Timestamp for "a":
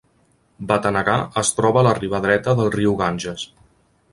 1.81-1.83